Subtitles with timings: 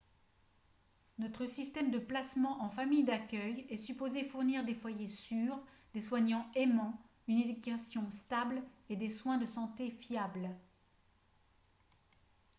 [1.19, 5.59] notre système de placement en famille d'accueil est supposé fournir des foyers sûrs
[5.93, 10.55] des soignants aimants une éducation stable et des soins de santé fiables